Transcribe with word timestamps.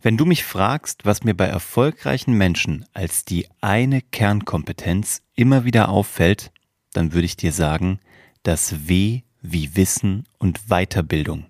Wenn 0.00 0.16
du 0.16 0.24
mich 0.24 0.44
fragst, 0.44 1.04
was 1.04 1.24
mir 1.24 1.34
bei 1.34 1.46
erfolgreichen 1.46 2.34
Menschen 2.34 2.84
als 2.92 3.24
die 3.24 3.48
eine 3.60 4.00
Kernkompetenz 4.00 5.22
immer 5.34 5.64
wieder 5.64 5.88
auffällt, 5.88 6.52
dann 6.92 7.12
würde 7.12 7.26
ich 7.26 7.36
dir 7.36 7.52
sagen, 7.52 7.98
das 8.44 8.88
W 8.88 9.22
wie 9.42 9.74
Wissen 9.74 10.24
und 10.38 10.68
Weiterbildung. 10.68 11.46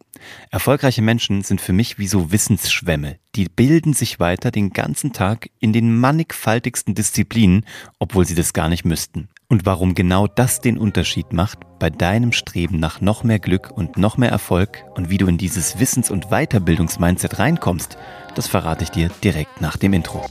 Erfolgreiche 0.50 1.02
Menschen 1.02 1.42
sind 1.42 1.60
für 1.60 1.72
mich 1.72 1.98
wie 1.98 2.06
so 2.06 2.32
Wissensschwämme. 2.32 3.18
Die 3.34 3.48
bilden 3.48 3.92
sich 3.92 4.20
weiter 4.20 4.50
den 4.50 4.70
ganzen 4.70 5.12
Tag 5.12 5.50
in 5.60 5.72
den 5.72 5.98
mannigfaltigsten 5.98 6.94
Disziplinen, 6.94 7.64
obwohl 7.98 8.24
sie 8.24 8.34
das 8.34 8.52
gar 8.52 8.68
nicht 8.68 8.84
müssten. 8.84 9.28
Und 9.48 9.64
warum 9.64 9.94
genau 9.94 10.26
das 10.26 10.60
den 10.60 10.76
Unterschied 10.76 11.32
macht 11.32 11.60
bei 11.78 11.88
deinem 11.88 12.32
Streben 12.32 12.78
nach 12.78 13.00
noch 13.00 13.24
mehr 13.24 13.38
Glück 13.38 13.70
und 13.70 13.96
noch 13.96 14.16
mehr 14.18 14.30
Erfolg 14.30 14.84
und 14.94 15.08
wie 15.08 15.18
du 15.18 15.26
in 15.26 15.38
dieses 15.38 15.78
Wissens- 15.78 16.10
und 16.10 16.28
Weiterbildungsmindset 16.30 17.38
reinkommst, 17.38 17.96
das 18.34 18.46
verrate 18.46 18.84
ich 18.84 18.90
dir 18.90 19.10
direkt 19.22 19.60
nach 19.60 19.76
dem 19.76 19.94
Intro. 19.94 20.24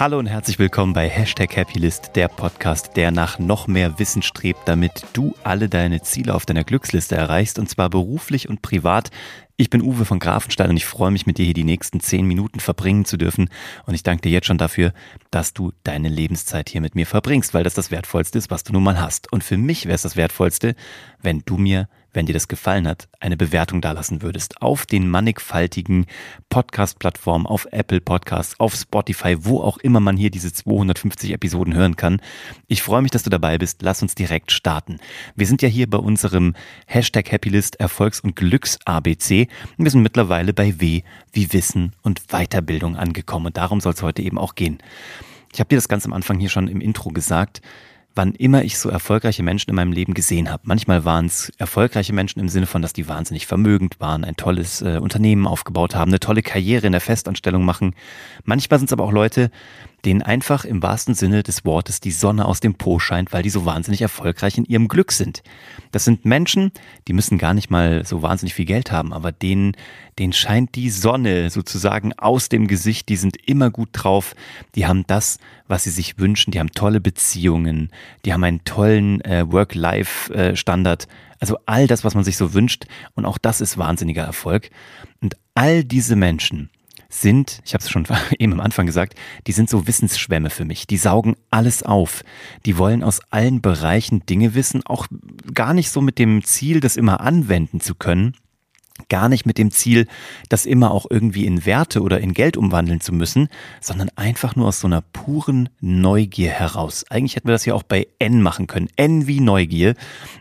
Hallo 0.00 0.18
und 0.18 0.28
herzlich 0.28 0.58
willkommen 0.58 0.94
bei 0.94 1.10
Hashtag 1.10 1.54
Happylist, 1.54 2.12
der 2.16 2.28
Podcast, 2.28 2.96
der 2.96 3.10
nach 3.10 3.38
noch 3.38 3.66
mehr 3.66 3.98
Wissen 3.98 4.22
strebt, 4.22 4.60
damit 4.64 5.04
du 5.12 5.34
alle 5.44 5.68
deine 5.68 6.00
Ziele 6.00 6.34
auf 6.34 6.46
deiner 6.46 6.64
Glücksliste 6.64 7.16
erreichst 7.16 7.58
und 7.58 7.68
zwar 7.68 7.90
beruflich 7.90 8.48
und 8.48 8.62
privat. 8.62 9.10
Ich 9.58 9.68
bin 9.68 9.82
Uwe 9.82 10.06
von 10.06 10.18
Grafenstein 10.18 10.70
und 10.70 10.78
ich 10.78 10.86
freue 10.86 11.10
mich 11.10 11.26
mit 11.26 11.36
dir 11.36 11.44
hier 11.44 11.52
die 11.52 11.64
nächsten 11.64 12.00
zehn 12.00 12.24
Minuten 12.24 12.60
verbringen 12.60 13.04
zu 13.04 13.18
dürfen 13.18 13.50
und 13.84 13.92
ich 13.92 14.02
danke 14.02 14.22
dir 14.22 14.32
jetzt 14.32 14.46
schon 14.46 14.56
dafür, 14.56 14.94
dass 15.30 15.52
du 15.52 15.70
deine 15.84 16.08
Lebenszeit 16.08 16.70
hier 16.70 16.80
mit 16.80 16.94
mir 16.94 17.04
verbringst, 17.04 17.52
weil 17.52 17.64
das 17.64 17.74
das 17.74 17.90
Wertvollste 17.90 18.38
ist, 18.38 18.50
was 18.50 18.64
du 18.64 18.72
nun 18.72 18.84
mal 18.84 18.98
hast. 18.98 19.30
Und 19.30 19.44
für 19.44 19.58
mich 19.58 19.84
wäre 19.84 19.96
es 19.96 20.02
das 20.02 20.16
Wertvollste, 20.16 20.76
wenn 21.20 21.42
du 21.44 21.58
mir 21.58 21.90
wenn 22.12 22.26
dir 22.26 22.32
das 22.32 22.48
gefallen 22.48 22.88
hat, 22.88 23.08
eine 23.20 23.36
Bewertung 23.36 23.80
dalassen 23.80 24.22
würdest 24.22 24.62
auf 24.62 24.86
den 24.86 25.08
mannigfaltigen 25.08 26.06
Podcast-Plattformen, 26.48 27.46
auf 27.46 27.66
Apple 27.70 28.00
Podcasts, 28.00 28.58
auf 28.58 28.74
Spotify, 28.74 29.36
wo 29.40 29.60
auch 29.60 29.78
immer 29.78 30.00
man 30.00 30.16
hier 30.16 30.30
diese 30.30 30.52
250 30.52 31.32
Episoden 31.32 31.74
hören 31.74 31.96
kann. 31.96 32.20
Ich 32.66 32.82
freue 32.82 33.02
mich, 33.02 33.10
dass 33.10 33.22
du 33.22 33.30
dabei 33.30 33.58
bist. 33.58 33.82
Lass 33.82 34.02
uns 34.02 34.14
direkt 34.14 34.52
starten. 34.52 34.98
Wir 35.36 35.46
sind 35.46 35.62
ja 35.62 35.68
hier 35.68 35.88
bei 35.88 35.98
unserem 35.98 36.54
Hashtag 36.86 37.30
Happylist 37.30 37.78
Erfolgs- 37.78 38.20
und 38.20 38.36
Glücks-ABC. 38.36 39.48
Wir 39.76 39.90
sind 39.90 40.02
mittlerweile 40.02 40.52
bei 40.52 40.80
W 40.80 41.02
wie 41.32 41.52
Wissen 41.52 41.92
und 42.02 42.28
Weiterbildung 42.28 42.96
angekommen. 42.96 43.46
Und 43.46 43.56
darum 43.56 43.80
soll 43.80 43.92
es 43.92 44.02
heute 44.02 44.22
eben 44.22 44.38
auch 44.38 44.54
gehen. 44.54 44.78
Ich 45.52 45.60
habe 45.60 45.68
dir 45.68 45.76
das 45.76 45.88
ganz 45.88 46.06
am 46.06 46.12
Anfang 46.12 46.38
hier 46.38 46.48
schon 46.48 46.68
im 46.68 46.80
Intro 46.80 47.10
gesagt 47.10 47.60
wann 48.14 48.34
immer 48.34 48.64
ich 48.64 48.78
so 48.78 48.88
erfolgreiche 48.88 49.42
Menschen 49.42 49.70
in 49.70 49.76
meinem 49.76 49.92
Leben 49.92 50.14
gesehen 50.14 50.50
habe. 50.50 50.62
Manchmal 50.66 51.04
waren 51.04 51.26
es 51.26 51.50
erfolgreiche 51.58 52.12
Menschen 52.12 52.40
im 52.40 52.48
Sinne 52.48 52.66
von, 52.66 52.82
dass 52.82 52.92
die 52.92 53.08
wahnsinnig 53.08 53.46
vermögend 53.46 54.00
waren, 54.00 54.24
ein 54.24 54.36
tolles 54.36 54.82
äh, 54.82 54.98
Unternehmen 55.00 55.46
aufgebaut 55.46 55.94
haben, 55.94 56.10
eine 56.10 56.20
tolle 56.20 56.42
Karriere 56.42 56.86
in 56.86 56.92
der 56.92 57.00
Festanstellung 57.00 57.64
machen. 57.64 57.94
Manchmal 58.44 58.78
sind 58.78 58.86
es 58.86 58.92
aber 58.92 59.04
auch 59.04 59.12
Leute, 59.12 59.50
denen 60.04 60.22
einfach 60.22 60.64
im 60.64 60.82
wahrsten 60.82 61.14
Sinne 61.14 61.42
des 61.42 61.64
Wortes 61.64 62.00
die 62.00 62.10
Sonne 62.10 62.46
aus 62.46 62.60
dem 62.60 62.74
Po 62.74 62.98
scheint, 62.98 63.32
weil 63.32 63.42
die 63.42 63.50
so 63.50 63.64
wahnsinnig 63.64 64.02
erfolgreich 64.02 64.58
in 64.58 64.64
ihrem 64.64 64.88
Glück 64.88 65.12
sind. 65.12 65.42
Das 65.92 66.04
sind 66.04 66.24
Menschen, 66.24 66.72
die 67.08 67.12
müssen 67.12 67.38
gar 67.38 67.54
nicht 67.54 67.70
mal 67.70 68.04
so 68.04 68.22
wahnsinnig 68.22 68.54
viel 68.54 68.64
Geld 68.64 68.92
haben, 68.92 69.12
aber 69.12 69.32
denen, 69.32 69.76
denen 70.18 70.32
scheint 70.32 70.74
die 70.74 70.90
Sonne 70.90 71.50
sozusagen 71.50 72.12
aus 72.18 72.48
dem 72.48 72.66
Gesicht, 72.66 73.08
die 73.08 73.16
sind 73.16 73.36
immer 73.48 73.70
gut 73.70 73.90
drauf, 73.92 74.34
die 74.74 74.86
haben 74.86 75.06
das, 75.06 75.38
was 75.66 75.84
sie 75.84 75.90
sich 75.90 76.18
wünschen, 76.18 76.50
die 76.50 76.60
haben 76.60 76.72
tolle 76.72 77.00
Beziehungen, 77.00 77.90
die 78.24 78.32
haben 78.32 78.44
einen 78.44 78.64
tollen 78.64 79.20
äh, 79.22 79.44
Work-Life-Standard, 79.50 81.08
also 81.40 81.58
all 81.66 81.86
das, 81.86 82.04
was 82.04 82.14
man 82.14 82.24
sich 82.24 82.36
so 82.36 82.54
wünscht 82.54 82.84
und 83.14 83.24
auch 83.24 83.38
das 83.38 83.60
ist 83.60 83.78
wahnsinniger 83.78 84.22
Erfolg. 84.22 84.70
Und 85.20 85.36
all 85.54 85.84
diese 85.84 86.16
Menschen, 86.16 86.70
sind, 87.10 87.60
ich 87.64 87.74
habe 87.74 87.82
es 87.82 87.90
schon 87.90 88.06
eben 88.38 88.54
am 88.54 88.60
Anfang 88.60 88.86
gesagt, 88.86 89.14
die 89.46 89.52
sind 89.52 89.68
so 89.68 89.86
Wissensschwämme 89.86 90.48
für 90.48 90.64
mich. 90.64 90.86
Die 90.86 90.96
saugen 90.96 91.36
alles 91.50 91.82
auf. 91.82 92.22
Die 92.64 92.78
wollen 92.78 93.02
aus 93.02 93.20
allen 93.30 93.60
Bereichen 93.60 94.24
Dinge 94.24 94.54
wissen, 94.54 94.86
auch 94.86 95.06
gar 95.52 95.74
nicht 95.74 95.90
so 95.90 96.00
mit 96.00 96.18
dem 96.18 96.42
Ziel, 96.44 96.80
das 96.80 96.96
immer 96.96 97.20
anwenden 97.20 97.80
zu 97.80 97.94
können, 97.94 98.34
gar 99.08 99.28
nicht 99.28 99.46
mit 99.46 99.58
dem 99.58 99.70
Ziel, 99.70 100.06
das 100.48 100.66
immer 100.66 100.90
auch 100.90 101.06
irgendwie 101.08 101.46
in 101.46 101.64
Werte 101.66 102.02
oder 102.02 102.20
in 102.20 102.34
Geld 102.34 102.56
umwandeln 102.56 103.00
zu 103.00 103.12
müssen, 103.12 103.48
sondern 103.80 104.10
einfach 104.16 104.56
nur 104.56 104.68
aus 104.68 104.80
so 104.80 104.86
einer 104.86 105.00
puren 105.00 105.68
Neugier 105.80 106.50
heraus. 106.50 107.04
Eigentlich 107.08 107.36
hätten 107.36 107.48
wir 107.48 107.54
das 107.54 107.64
ja 107.64 107.74
auch 107.74 107.82
bei 107.82 108.06
N 108.18 108.42
machen 108.42 108.66
können. 108.66 108.88
N 108.96 109.26
wie 109.26 109.40
Neugier. 109.40 109.94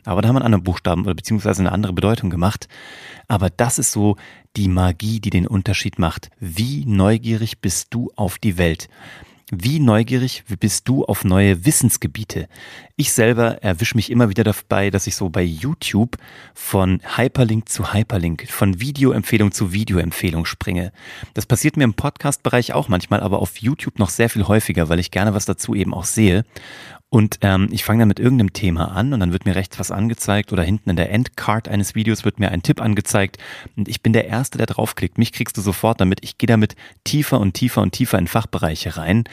Aber 0.06 0.22
da 0.22 0.28
haben 0.28 0.36
wir 0.36 0.40
einen 0.40 0.54
anderen 0.54 0.64
Buchstaben 0.64 1.04
oder 1.04 1.16
beziehungsweise 1.16 1.62
eine 1.62 1.72
andere 1.72 1.94
Bedeutung 1.94 2.30
gemacht. 2.30 2.68
Aber 3.28 3.50
das 3.50 3.80
ist 3.80 3.92
so 3.92 4.16
die 4.56 4.68
Magie, 4.68 5.20
die 5.20 5.30
den 5.30 5.48
Unterschied 5.48 6.00
macht. 6.00 6.30
Wie 6.40 6.86
neugierig 6.86 7.60
bist 7.62 7.88
du 7.92 8.12
auf 8.16 8.40
die 8.40 8.58
Welt? 8.58 8.90
Wie 9.52 9.80
neugierig 9.80 10.44
bist 10.60 10.88
du 10.88 11.06
auf 11.06 11.24
neue 11.24 11.66
Wissensgebiete? 11.66 12.48
Ich 12.98 13.12
selber 13.12 13.64
erwische 13.64 13.96
mich 13.96 14.12
immer 14.12 14.30
wieder 14.30 14.44
dabei, 14.44 14.92
dass 14.92 15.08
ich 15.08 15.16
so 15.16 15.30
bei 15.30 15.42
YouTube 15.42 16.18
von 16.54 17.02
Hyperlink 17.18 17.68
zu 17.68 17.92
Hyperlink, 17.92 18.48
von 18.48 18.80
Videoempfehlung 18.80 19.52
zu 19.52 19.74
Videoempfehlung 19.74 20.46
springe. 20.46 20.92
Das 21.34 21.48
passiert 21.48 21.78
mir 21.78 21.84
im 21.86 21.96
Podcast-Bereich 21.96 22.74
auch 22.74 22.90
manchmal, 22.90 23.22
aber 23.22 23.40
auf 23.40 23.58
YouTube 23.58 23.98
noch 23.98 24.10
sehr 24.10 24.30
viel 24.30 24.48
häufiger, 24.48 24.88
weil 24.88 25.00
ich 25.00 25.10
gerne 25.10 25.34
was 25.34 25.46
dazu 25.46 25.74
eben 25.74 25.96
auch 25.96 26.06
sehe. 26.06 26.46
Und 27.10 27.40
ähm, 27.42 27.70
ich 27.72 27.84
fange 27.84 28.02
dann 28.02 28.08
mit 28.08 28.20
irgendeinem 28.20 28.54
Thema 28.54 28.92
an 28.92 29.14
und 29.14 29.20
dann 29.20 29.32
wird 29.32 29.46
mir 29.46 29.56
rechts 29.56 29.80
was 29.80 29.90
angezeigt 29.90 30.54
oder 30.54 30.62
hinten 30.62 30.92
in 30.92 30.96
der 30.96 31.12
Endcard 31.12 31.68
eines 31.68 31.96
Videos 31.96 32.24
wird 32.24 32.40
mir 32.40 32.52
ein 32.52 32.62
Tipp 32.62 32.80
angezeigt 32.80 33.38
und 33.76 33.88
ich 33.88 34.04
bin 34.04 34.14
der 34.14 34.28
Erste, 34.28 34.60
der 34.60 34.68
draufklickt. 34.68 35.18
Mich 35.18 35.34
kriegst 35.34 35.58
du 35.58 35.62
sofort 35.62 36.00
damit. 36.00 36.20
Ich 36.24 36.38
gehe 36.38 36.46
damit 36.46 36.76
tiefer 37.04 37.40
und 37.40 37.54
tiefer 37.54 37.82
und 37.82 37.94
tiefer 37.94 38.20
in 38.20 38.28
Fachbereiche 38.28 38.96
rein 38.96 39.24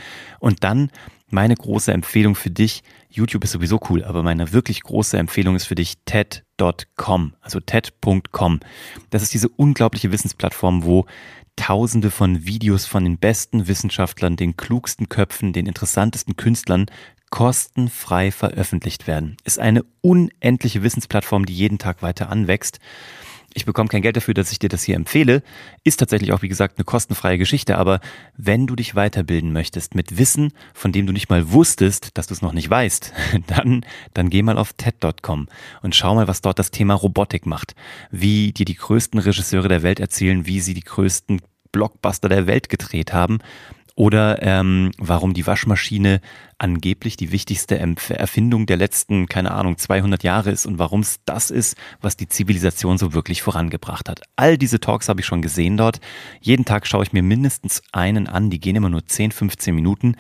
und 0.41 0.65
dann 0.65 0.91
meine 1.29 1.55
große 1.55 1.93
Empfehlung 1.93 2.35
für 2.35 2.51
dich, 2.51 2.83
YouTube 3.11 3.45
ist 3.45 3.53
sowieso 3.53 3.81
cool, 3.91 4.05
aber 4.05 4.23
meine 4.23 4.53
wirklich 4.53 4.83
große 4.83 5.19
Empfehlung 5.19 5.57
ist 5.57 5.67
für 5.67 5.75
dich 5.75 5.95
TED.com, 6.05 7.35
also 7.41 7.61
TED.com. 7.61 8.61
Das 9.11 9.23
ist 9.23 9.35
diese 9.35 9.49
unglaubliche 9.49 10.13
Wissensplattform, 10.13 10.85
wo 10.85 11.07
Tausende 11.57 12.11
von 12.11 12.45
Videos 12.45 12.85
von 12.85 13.03
den 13.03 13.17
besten 13.17 13.67
Wissenschaftlern, 13.67 14.37
den 14.37 14.59
klugsten 14.59 15.09
Köpfen, 15.09 15.55
den 15.55 15.65
interessantesten 15.67 16.37
Künstlern 16.37 16.85
kostenfrei 17.31 18.31
veröffentlicht 18.31 19.07
werden. 19.07 19.37
Ist 19.45 19.59
eine 19.59 19.85
unendliche 20.01 20.83
Wissensplattform, 20.83 21.47
die 21.47 21.55
jeden 21.55 21.79
Tag 21.79 22.03
weiter 22.03 22.31
anwächst. 22.31 22.79
Ich 23.57 23.65
bekomme 23.65 23.89
kein 23.89 24.03
Geld 24.03 24.19
dafür, 24.19 24.35
dass 24.35 24.53
ich 24.53 24.59
dir 24.59 24.69
das 24.69 24.83
hier 24.83 24.97
empfehle. 24.97 25.43
Ist 25.83 25.97
tatsächlich 25.97 26.35
auch, 26.35 26.43
wie 26.43 26.49
gesagt, 26.49 26.77
eine 26.77 26.85
kostenfreie 26.85 27.39
Geschichte. 27.39 27.79
Aber 27.79 28.01
wenn 28.37 28.67
du 28.67 28.77
dich 28.77 28.95
weiterbilden 28.95 29.51
möchtest 29.51 29.95
mit 29.95 30.19
Wissen, 30.19 30.53
von 30.75 30.93
dem 30.93 31.07
du 31.07 31.15
nicht 31.15 31.31
mal 31.31 31.51
wusstest, 31.53 32.11
dass 32.19 32.27
du 32.27 32.35
es 32.35 32.43
noch 32.43 32.53
nicht 32.53 32.69
weißt, 32.69 33.15
dann, 33.47 33.87
dann 34.13 34.29
geh 34.29 34.43
mal 34.43 34.59
auf 34.59 34.75
TED.com 34.75 35.49
und 35.81 35.97
schau 35.97 36.15
mal, 36.15 36.29
was 36.29 36.43
dort 36.43 36.59
das 36.59 36.71
Thema 36.71 36.93
Robotik 36.93 37.47
macht. 37.47 37.75
Wie 38.11 38.53
dir 38.53 38.67
die 38.67 38.75
größten 38.75 39.19
Regisseure 39.19 39.69
der 39.69 39.83
Welt 39.83 40.01
erzählen, 40.01 40.45
wie 40.45 40.61
sie 40.61 40.75
die 40.75 40.85
größten 40.85 41.41
Blockbuster 41.73 42.29
der 42.29 42.47
Welt 42.47 42.69
gedreht 42.69 43.15
haben 43.15 43.39
oder 43.95 44.43
ähm, 44.43 44.93
warum 44.99 45.33
die 45.33 45.47
Waschmaschine 45.47 46.21
angeblich 46.59 47.17
die 47.17 47.33
wichtigste 47.33 47.79
Erfindung 47.79 48.67
der 48.67 48.77
letzten, 48.77 49.27
keine 49.27 49.51
Ahnung, 49.51 49.77
200 49.77 50.23
Jahre 50.23 50.51
ist 50.51 50.67
und 50.67 50.79
warum 50.79 51.01
es 51.01 51.21
das 51.25 51.51
ist, 51.51 51.77
was 52.01 52.17
die 52.17 52.29
Zivilisation 52.29 52.99
so 52.99 53.13
wirklich 53.13 53.43
vorangebracht 53.43 54.09
hat. 54.09 54.23
All 54.37 54.57
diese 54.57 54.81
Talks 54.81 55.09
habe 55.09 55.21
ich 55.21 55.27
schon 55.27 55.43
gesehen 55.43 55.77
dort. 55.77 56.01
Jeden 56.41 56.65
Tag 56.65 56.87
schaue 56.87 57.03
ich 57.03 57.13
mir 57.13 57.23
mindestens 57.23 57.83
einen 57.93 58.27
an, 58.27 58.51
die 58.51 58.61
gehen 58.61 58.77
immer 58.77 58.89
nur 58.89 59.07
10, 59.07 59.33
15 59.33 59.75
Minuten. 59.75 60.17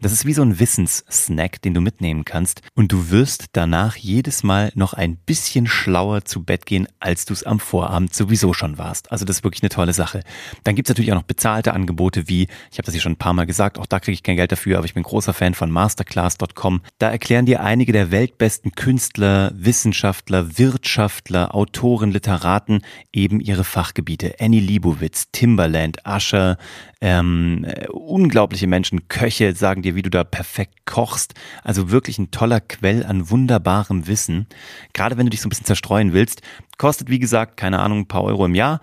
Das 0.00 0.12
ist 0.12 0.26
wie 0.26 0.32
so 0.32 0.42
ein 0.42 0.60
Wissenssnack, 0.60 1.60
den 1.62 1.74
du 1.74 1.80
mitnehmen 1.80 2.24
kannst 2.24 2.62
und 2.74 2.92
du 2.92 3.10
wirst 3.10 3.46
danach 3.52 3.96
jedes 3.96 4.42
Mal 4.42 4.70
noch 4.74 4.94
ein 4.94 5.16
bisschen 5.16 5.66
schlauer 5.66 6.24
zu 6.24 6.44
Bett 6.44 6.66
gehen, 6.66 6.86
als 7.00 7.24
du 7.24 7.32
es 7.32 7.42
am 7.42 7.60
Vorabend 7.60 8.14
sowieso 8.14 8.52
schon 8.52 8.78
warst. 8.78 9.10
Also 9.10 9.24
das 9.24 9.38
ist 9.38 9.44
wirklich 9.44 9.62
eine 9.62 9.70
tolle 9.70 9.92
Sache. 9.92 10.22
Dann 10.64 10.76
gibt 10.76 10.88
es 10.88 10.90
natürlich 10.90 11.12
auch 11.12 11.16
noch 11.16 11.22
bezahlte 11.22 11.72
Angebote 11.72 12.28
wie, 12.28 12.48
ich 12.70 12.78
habe 12.78 12.84
das 12.84 12.94
hier 12.94 13.00
schon 13.00 13.12
ein 13.12 13.16
paar 13.16 13.32
Mal 13.32 13.46
gesagt, 13.46 13.78
auch 13.78 13.86
da 13.86 14.00
kriege 14.00 14.14
ich 14.14 14.22
kein 14.22 14.36
Geld 14.36 14.52
dafür, 14.52 14.78
aber 14.78 14.86
ich 14.86 14.94
bin 14.94 15.02
großer 15.02 15.34
Fan 15.34 15.54
von 15.54 15.70
masterclass.com. 15.80 16.82
Da 16.98 17.10
erklären 17.10 17.46
dir 17.46 17.62
einige 17.62 17.92
der 17.92 18.10
weltbesten 18.10 18.72
Künstler, 18.72 19.50
Wissenschaftler, 19.54 20.58
Wirtschaftler, 20.58 21.54
Autoren, 21.54 22.10
Literaten 22.10 22.82
eben 23.14 23.40
ihre 23.40 23.64
Fachgebiete. 23.64 24.34
Annie 24.40 24.60
Leibovitz, 24.60 25.28
Timberland, 25.32 25.96
Usher, 26.06 26.58
ähm, 27.00 27.64
äh, 27.64 27.88
unglaubliche 27.88 28.66
Menschen, 28.66 29.08
Köche 29.08 29.54
sagen 29.54 29.80
dir, 29.80 29.94
wie 29.94 30.02
du 30.02 30.10
da 30.10 30.22
perfekt 30.22 30.84
kochst. 30.84 31.32
Also 31.64 31.90
wirklich 31.90 32.18
ein 32.18 32.30
toller 32.30 32.60
Quell 32.60 33.06
an 33.06 33.30
wunderbarem 33.30 34.06
Wissen. 34.06 34.48
Gerade 34.92 35.16
wenn 35.16 35.24
du 35.24 35.30
dich 35.30 35.40
so 35.40 35.46
ein 35.46 35.50
bisschen 35.50 35.64
zerstreuen 35.64 36.12
willst, 36.12 36.42
kostet 36.76 37.08
wie 37.08 37.18
gesagt, 37.18 37.56
keine 37.56 37.78
Ahnung, 37.78 38.00
ein 38.00 38.08
paar 38.08 38.24
Euro 38.24 38.44
im 38.44 38.54
Jahr. 38.54 38.82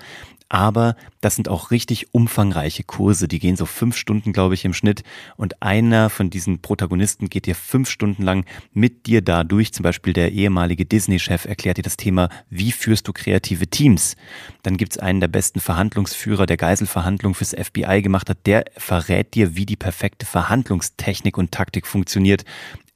Aber 0.49 0.95
das 1.19 1.35
sind 1.35 1.49
auch 1.49 1.71
richtig 1.71 2.13
umfangreiche 2.13 2.83
Kurse. 2.83 3.27
Die 3.27 3.39
gehen 3.39 3.57
so 3.57 3.65
fünf 3.65 3.97
Stunden, 3.97 4.33
glaube 4.33 4.53
ich, 4.53 4.63
im 4.65 4.73
Schnitt. 4.73 5.03
Und 5.35 5.61
einer 5.61 6.09
von 6.09 6.29
diesen 6.29 6.61
Protagonisten 6.61 7.29
geht 7.29 7.47
dir 7.47 7.55
fünf 7.55 7.89
Stunden 7.89 8.23
lang 8.23 8.45
mit 8.73 9.07
dir 9.07 9.21
da 9.21 9.43
durch. 9.43 9.73
Zum 9.73 9.83
Beispiel 9.83 10.13
der 10.13 10.31
ehemalige 10.31 10.85
Disney-Chef 10.85 11.45
erklärt 11.45 11.77
dir 11.77 11.83
das 11.83 11.97
Thema, 11.97 12.29
wie 12.49 12.71
führst 12.71 13.07
du 13.07 13.13
kreative 13.13 13.67
Teams. 13.67 14.15
Dann 14.63 14.77
gibt's 14.77 14.97
einen 14.97 15.19
der 15.19 15.27
besten 15.27 15.59
Verhandlungsführer, 15.59 16.45
der 16.45 16.57
Geiselverhandlung 16.57 17.33
fürs 17.33 17.53
FBI 17.53 18.01
gemacht 18.01 18.29
hat. 18.29 18.45
Der 18.45 18.65
verrät 18.77 19.33
dir, 19.33 19.55
wie 19.55 19.65
die 19.65 19.75
perfekte 19.75 20.25
Verhandlungstechnik 20.25 21.37
und 21.37 21.51
Taktik 21.51 21.85
funktioniert. 21.85 22.45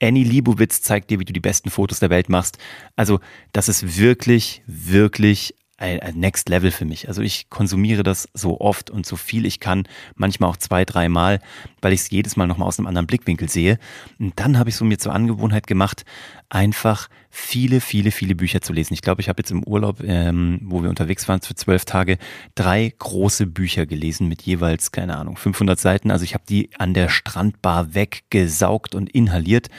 Annie 0.01 0.23
Liebowitz 0.23 0.81
zeigt 0.81 1.11
dir, 1.11 1.19
wie 1.19 1.25
du 1.25 1.33
die 1.33 1.39
besten 1.39 1.69
Fotos 1.69 1.99
der 1.99 2.09
Welt 2.09 2.27
machst. 2.27 2.57
Also 2.95 3.19
das 3.53 3.69
ist 3.69 3.97
wirklich, 3.97 4.63
wirklich 4.65 5.53
ein, 5.81 5.99
Next 6.15 6.49
Level 6.49 6.71
für 6.71 6.85
mich. 6.85 7.07
Also 7.07 7.21
ich 7.21 7.49
konsumiere 7.49 8.03
das 8.03 8.29
so 8.33 8.61
oft 8.61 8.89
und 8.89 9.05
so 9.05 9.15
viel 9.15 9.45
ich 9.45 9.59
kann, 9.59 9.87
manchmal 10.15 10.49
auch 10.49 10.57
zwei, 10.57 10.85
dreimal, 10.85 11.39
weil 11.81 11.93
ich 11.93 12.01
es 12.01 12.09
jedes 12.09 12.35
Mal 12.35 12.47
nochmal 12.47 12.67
aus 12.67 12.79
einem 12.79 12.87
anderen 12.87 13.07
Blickwinkel 13.07 13.49
sehe. 13.49 13.79
Und 14.19 14.39
dann 14.39 14.57
habe 14.57 14.69
ich 14.69 14.75
so 14.75 14.85
mir 14.85 14.99
zur 14.99 15.13
Angewohnheit 15.13 15.67
gemacht, 15.67 16.05
einfach 16.51 17.07
viele, 17.29 17.79
viele, 17.79 18.11
viele 18.11 18.35
Bücher 18.35 18.59
zu 18.59 18.73
lesen. 18.73 18.93
Ich 18.93 19.01
glaube, 19.01 19.21
ich 19.21 19.29
habe 19.29 19.39
jetzt 19.39 19.51
im 19.51 19.63
Urlaub, 19.63 20.01
ähm, 20.03 20.59
wo 20.63 20.83
wir 20.83 20.89
unterwegs 20.89 21.29
waren 21.29 21.41
für 21.41 21.55
zwölf 21.55 21.85
Tage, 21.85 22.17
drei 22.55 22.93
große 22.99 23.47
Bücher 23.47 23.85
gelesen 23.85 24.27
mit 24.27 24.41
jeweils, 24.41 24.91
keine 24.91 25.15
Ahnung, 25.15 25.37
500 25.37 25.79
Seiten. 25.79 26.11
Also 26.11 26.25
ich 26.25 26.33
habe 26.33 26.43
die 26.47 26.69
an 26.77 26.93
der 26.93 27.07
Strandbar 27.07 27.95
weggesaugt 27.95 28.95
und 28.95 29.09
inhaliert. 29.09 29.69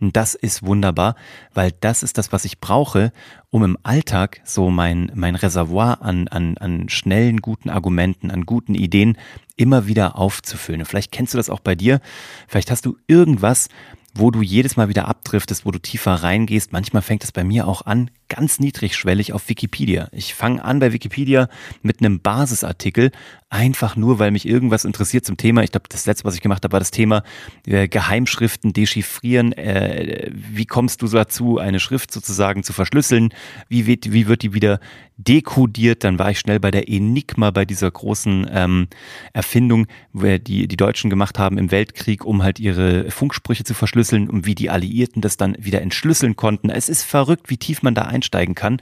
Und 0.00 0.16
das 0.16 0.34
ist 0.34 0.62
wunderbar, 0.62 1.16
weil 1.54 1.72
das 1.80 2.02
ist 2.02 2.18
das, 2.18 2.30
was 2.30 2.44
ich 2.44 2.60
brauche, 2.60 3.10
um 3.48 3.64
im 3.64 3.78
Alltag 3.82 4.42
so 4.44 4.68
mein, 4.68 5.10
mein 5.14 5.34
Reservoir 5.34 6.02
an, 6.02 6.28
an, 6.28 6.58
an 6.58 6.90
schnellen, 6.90 7.38
guten 7.38 7.70
Argumenten, 7.70 8.30
an 8.30 8.44
guten 8.44 8.74
Ideen 8.74 9.16
immer 9.56 9.86
wieder 9.86 10.18
aufzufüllen. 10.18 10.82
Und 10.82 10.86
vielleicht 10.86 11.10
kennst 11.10 11.32
du 11.32 11.38
das 11.38 11.48
auch 11.48 11.60
bei 11.60 11.74
dir. 11.74 12.00
Vielleicht 12.48 12.70
hast 12.70 12.84
du 12.84 12.98
irgendwas, 13.06 13.70
wo 14.18 14.30
du 14.30 14.42
jedes 14.42 14.76
Mal 14.76 14.88
wieder 14.88 15.08
abdriftest, 15.08 15.64
wo 15.64 15.70
du 15.70 15.78
tiefer 15.78 16.14
reingehst. 16.14 16.72
Manchmal 16.72 17.02
fängt 17.02 17.24
es 17.24 17.32
bei 17.32 17.44
mir 17.44 17.66
auch 17.66 17.82
an, 17.82 18.10
ganz 18.28 18.60
niedrigschwellig 18.60 19.32
auf 19.32 19.48
Wikipedia. 19.48 20.08
Ich 20.12 20.34
fange 20.34 20.64
an 20.64 20.78
bei 20.78 20.92
Wikipedia 20.92 21.48
mit 21.82 22.00
einem 22.00 22.20
Basisartikel, 22.20 23.10
einfach 23.50 23.96
nur, 23.96 24.18
weil 24.18 24.30
mich 24.30 24.46
irgendwas 24.46 24.84
interessiert 24.84 25.24
zum 25.24 25.36
Thema. 25.36 25.62
Ich 25.62 25.72
glaube, 25.72 25.86
das 25.88 26.04
letzte, 26.06 26.24
was 26.24 26.34
ich 26.34 26.42
gemacht 26.42 26.64
habe, 26.64 26.72
war 26.72 26.80
das 26.80 26.90
Thema 26.90 27.22
äh, 27.66 27.88
Geheimschriften 27.88 28.72
dechiffrieren. 28.72 29.52
Äh, 29.52 30.30
wie 30.32 30.66
kommst 30.66 31.00
du 31.00 31.08
dazu, 31.08 31.58
eine 31.58 31.80
Schrift 31.80 32.12
sozusagen 32.12 32.62
zu 32.62 32.72
verschlüsseln? 32.72 33.30
Wie 33.68 33.86
wird, 33.86 34.12
wie 34.12 34.26
wird 34.28 34.42
die 34.42 34.52
wieder 34.52 34.80
dekodiert? 35.16 36.04
Dann 36.04 36.18
war 36.18 36.30
ich 36.30 36.40
schnell 36.40 36.60
bei 36.60 36.70
der 36.70 36.88
Enigma, 36.88 37.50
bei 37.50 37.64
dieser 37.64 37.90
großen 37.90 38.46
ähm, 38.52 38.88
Erfindung, 39.32 39.86
die 40.12 40.68
die 40.68 40.76
Deutschen 40.76 41.08
gemacht 41.08 41.38
haben 41.38 41.56
im 41.56 41.70
Weltkrieg, 41.70 42.24
um 42.26 42.42
halt 42.42 42.60
ihre 42.60 43.10
Funksprüche 43.10 43.64
zu 43.64 43.72
verschlüsseln 43.72 44.28
und 44.28 44.44
wie 44.44 44.54
die 44.54 44.68
Alliierten 44.68 45.22
das 45.22 45.38
dann 45.38 45.56
wieder 45.58 45.80
entschlüsseln 45.80 46.36
konnten. 46.36 46.68
Es 46.68 46.90
ist 46.90 47.02
verrückt, 47.02 47.48
wie 47.48 47.56
tief 47.56 47.82
man 47.82 47.94
da 47.94 48.02
einsteigen 48.18 48.54
kann. 48.54 48.80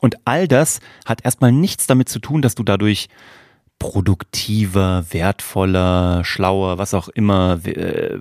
Und 0.00 0.16
all 0.24 0.46
das 0.46 0.80
hat 1.04 1.24
erstmal 1.24 1.52
nichts 1.52 1.86
damit 1.86 2.08
zu 2.08 2.20
tun, 2.20 2.42
dass 2.42 2.54
du 2.54 2.62
dadurch 2.62 3.08
produktiver, 3.78 5.06
wertvoller, 5.10 6.24
schlauer, 6.24 6.78
was 6.78 6.94
auch 6.94 7.08
immer, 7.08 7.60
äh, 7.64 8.18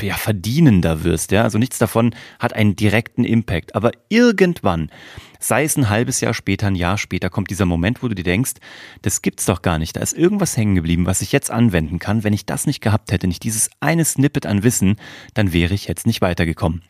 ja, 0.00 0.14
verdienender 0.14 1.04
wirst. 1.04 1.30
Ja? 1.30 1.42
Also 1.42 1.58
nichts 1.58 1.78
davon 1.78 2.14
hat 2.40 2.54
einen 2.54 2.74
direkten 2.74 3.24
Impact. 3.24 3.76
Aber 3.76 3.92
irgendwann, 4.08 4.90
sei 5.38 5.62
es 5.62 5.76
ein 5.76 5.88
halbes 5.90 6.20
Jahr 6.20 6.34
später, 6.34 6.66
ein 6.66 6.74
Jahr 6.74 6.98
später, 6.98 7.30
kommt 7.30 7.50
dieser 7.50 7.66
Moment, 7.66 8.02
wo 8.02 8.08
du 8.08 8.16
dir 8.16 8.24
denkst, 8.24 8.54
das 9.02 9.22
gibt's 9.22 9.44
doch 9.44 9.62
gar 9.62 9.78
nicht. 9.78 9.94
Da 9.94 10.00
ist 10.00 10.16
irgendwas 10.16 10.56
hängen 10.56 10.74
geblieben, 10.74 11.06
was 11.06 11.22
ich 11.22 11.30
jetzt 11.30 11.52
anwenden 11.52 12.00
kann. 12.00 12.24
Wenn 12.24 12.32
ich 12.32 12.44
das 12.44 12.66
nicht 12.66 12.80
gehabt 12.80 13.12
hätte, 13.12 13.28
nicht 13.28 13.44
dieses 13.44 13.70
eine 13.78 14.04
Snippet 14.04 14.44
an 14.44 14.64
Wissen, 14.64 14.96
dann 15.34 15.52
wäre 15.52 15.74
ich 15.74 15.86
jetzt 15.86 16.06
nicht 16.06 16.20
weitergekommen. 16.20 16.82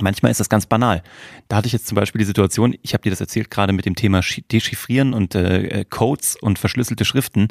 Manchmal 0.00 0.30
ist 0.30 0.40
das 0.40 0.48
ganz 0.48 0.66
banal. 0.66 1.02
Da 1.48 1.56
hatte 1.56 1.66
ich 1.66 1.72
jetzt 1.72 1.86
zum 1.86 1.96
Beispiel 1.96 2.18
die 2.18 2.24
Situation, 2.24 2.76
ich 2.82 2.92
habe 2.92 3.02
dir 3.02 3.10
das 3.10 3.20
erzählt, 3.20 3.50
gerade 3.50 3.72
mit 3.72 3.86
dem 3.86 3.94
Thema 3.94 4.20
Dechiffrieren 4.52 5.14
und 5.14 5.34
äh, 5.34 5.84
Codes 5.88 6.36
und 6.36 6.58
verschlüsselte 6.58 7.04
Schriften. 7.04 7.48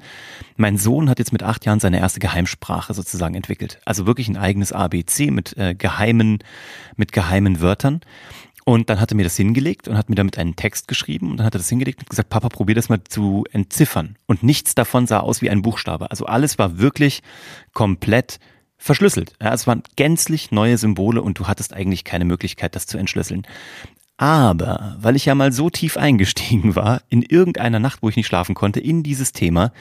Mein 0.57 0.77
Sohn 0.77 1.09
hat 1.09 1.19
jetzt 1.19 1.31
mit 1.31 1.43
acht 1.43 1.65
Jahren 1.65 1.79
seine 1.79 1.99
erste 1.99 2.19
Geheimsprache 2.19 2.93
sozusagen 2.93 3.35
entwickelt. 3.35 3.79
Also 3.85 4.05
wirklich 4.05 4.27
ein 4.27 4.37
eigenes 4.37 4.71
ABC 4.71 5.31
mit 5.31 5.57
äh, 5.57 5.75
geheimen, 5.75 6.39
mit 6.95 7.11
geheimen 7.11 7.61
Wörtern. 7.61 8.01
Und 8.67 8.89
dann 8.89 8.99
hat 8.99 9.11
er 9.11 9.15
mir 9.15 9.23
das 9.23 9.37
hingelegt 9.37 9.87
und 9.87 9.95
hat 9.95 10.09
mir 10.09 10.15
damit 10.15 10.39
einen 10.39 10.55
Text 10.55 10.87
geschrieben 10.87 11.29
und 11.29 11.37
dann 11.37 11.45
hat 11.45 11.53
er 11.53 11.59
das 11.59 11.69
hingelegt 11.69 11.99
und 11.99 12.09
gesagt, 12.09 12.29
Papa, 12.29 12.49
probier 12.49 12.73
das 12.73 12.89
mal 12.89 12.99
zu 13.03 13.43
entziffern. 13.51 14.15
Und 14.25 14.41
nichts 14.41 14.73
davon 14.73 15.05
sah 15.05 15.19
aus 15.19 15.43
wie 15.43 15.51
ein 15.51 15.61
Buchstabe. 15.61 16.09
Also 16.09 16.25
alles 16.25 16.57
war 16.57 16.79
wirklich 16.79 17.21
komplett 17.73 18.39
verschlüsselt. 18.85 19.33
Ja, 19.41 19.53
es 19.53 19.65
waren 19.65 19.81
gänzlich 19.95 20.51
neue 20.51 20.77
Symbole 20.77 21.21
und 21.21 21.39
du 21.39 21.47
hattest 21.47 21.73
eigentlich 21.73 22.03
keine 22.03 22.23
Möglichkeit, 22.23 22.75
das 22.75 22.85
zu 22.85 22.97
entschlüsseln. 22.97 23.47
Aber 24.17 24.95
weil 24.97 25.17
ich 25.17 25.25
ja 25.25 25.35
mal 25.35 25.51
so 25.51 25.69
tief 25.69 25.97
eingestiegen 25.97 26.77
war, 26.77 27.01
in 27.09 27.21
irgendeiner 27.21 27.79
Nacht, 27.79 28.01
wo 28.01 28.07
ich 28.07 28.15
nicht 28.15 28.27
schlafen 28.27 28.55
konnte, 28.55 28.79
in 28.79 29.03
dieses 29.03 29.33
Thema, 29.33 29.73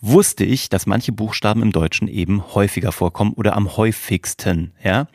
wusste 0.00 0.44
ich, 0.44 0.70
dass 0.70 0.86
manche 0.86 1.12
Buchstaben 1.12 1.60
im 1.60 1.72
Deutschen 1.72 2.08
eben 2.08 2.54
häufiger 2.54 2.90
vorkommen 2.90 3.34
oder 3.34 3.54
am 3.54 3.76
häufigsten, 3.76 4.72
ja. 4.82 5.08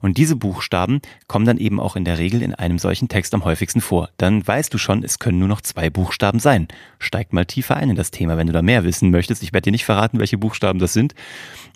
Und 0.00 0.18
diese 0.18 0.34
Buchstaben 0.34 1.00
kommen 1.28 1.44
dann 1.46 1.58
eben 1.58 1.78
auch 1.78 1.94
in 1.94 2.04
der 2.04 2.18
Regel 2.18 2.42
in 2.42 2.56
einem 2.56 2.80
solchen 2.80 3.08
Text 3.08 3.34
am 3.34 3.44
häufigsten 3.44 3.80
vor. 3.80 4.08
Dann 4.16 4.44
weißt 4.44 4.74
du 4.74 4.78
schon, 4.78 5.04
es 5.04 5.20
können 5.20 5.38
nur 5.38 5.48
noch 5.48 5.60
zwei 5.60 5.88
Buchstaben 5.88 6.40
sein. 6.40 6.66
Steig 6.98 7.32
mal 7.32 7.46
tiefer 7.46 7.76
ein 7.76 7.90
in 7.90 7.96
das 7.96 8.10
Thema, 8.10 8.36
wenn 8.36 8.48
du 8.48 8.52
da 8.52 8.62
mehr 8.62 8.82
wissen 8.82 9.12
möchtest. 9.12 9.44
Ich 9.44 9.52
werde 9.52 9.66
dir 9.66 9.72
nicht 9.72 9.84
verraten, 9.84 10.18
welche 10.18 10.38
Buchstaben 10.38 10.80
das 10.80 10.92
sind. 10.92 11.14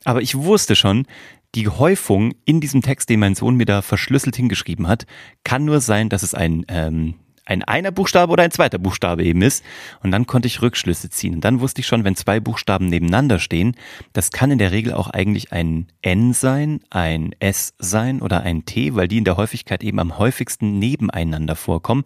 Aber 0.04 0.22
ich 0.22 0.34
wusste 0.34 0.74
schon, 0.74 1.06
die 1.54 1.68
Häufung 1.68 2.34
in 2.44 2.60
diesem 2.60 2.82
Text, 2.82 3.08
den 3.08 3.20
mein 3.20 3.34
Sohn 3.34 3.56
mir 3.56 3.66
da 3.66 3.82
verschlüsselt 3.82 4.36
hingeschrieben 4.36 4.86
hat, 4.86 5.06
kann 5.44 5.64
nur 5.64 5.80
sein, 5.80 6.08
dass 6.08 6.22
es 6.22 6.34
ein 6.34 6.64
ähm, 6.68 7.14
ein 7.48 7.64
einer 7.64 7.90
Buchstabe 7.90 8.32
oder 8.32 8.42
ein 8.42 8.50
zweiter 8.50 8.78
Buchstabe 8.78 9.24
eben 9.24 9.42
ist. 9.42 9.64
Und 10.02 10.10
dann 10.10 10.26
konnte 10.26 10.46
ich 10.46 10.62
Rückschlüsse 10.62 11.10
ziehen. 11.10 11.34
Und 11.36 11.44
dann 11.44 11.60
wusste 11.60 11.80
ich 11.80 11.86
schon, 11.86 12.04
wenn 12.04 12.14
zwei 12.14 12.40
Buchstaben 12.40 12.88
nebeneinander 12.88 13.38
stehen, 13.38 13.74
das 14.12 14.30
kann 14.30 14.50
in 14.50 14.58
der 14.58 14.70
Regel 14.70 14.92
auch 14.92 15.08
eigentlich 15.08 15.52
ein 15.52 15.86
N 16.02 16.32
sein, 16.32 16.80
ein 16.90 17.34
S 17.40 17.74
sein 17.78 18.20
oder 18.20 18.42
ein 18.42 18.64
T, 18.64 18.94
weil 18.94 19.08
die 19.08 19.18
in 19.18 19.24
der 19.24 19.36
Häufigkeit 19.36 19.82
eben 19.82 19.98
am 19.98 20.18
häufigsten 20.18 20.78
nebeneinander 20.78 21.56
vorkommen. 21.56 22.04